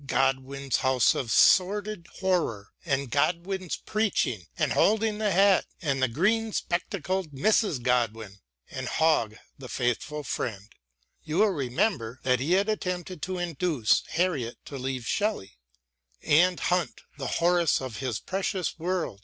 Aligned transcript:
Godwin's 0.07 0.77
house 0.77 1.13
of 1.13 1.29
sordid 1.31 2.07
horror 2.21 2.69
and 2.87 3.11
Godwin 3.11 3.69
preaching 3.85 4.47
and 4.57 4.73
holding 4.73 5.19
the 5.19 5.29
hat, 5.29 5.67
and 5.79 6.01
the 6.01 6.07
green 6.07 6.53
spectacled 6.53 7.29
Mrs. 7.33 7.79
Godwin, 7.83 8.39
and 8.67 8.87
Hogg 8.87 9.35
the 9.59 9.69
faithful 9.69 10.23
friend— 10.23 10.69
you 11.23 11.37
will 11.37 11.49
remember 11.51 12.19
that 12.23 12.39
he 12.39 12.53
had 12.53 12.67
attempted 12.67 13.21
to 13.21 13.37
induce 13.37 14.01
Harriet 14.07 14.57
to 14.65 14.79
leave 14.79 15.05
Shelley— 15.05 15.59
and 16.23 16.59
Hunt 16.59 17.01
the 17.19 17.27
Horace 17.37 17.79
of 17.79 17.99
this 17.99 18.17
precious 18.17 18.79
world 18.79 19.19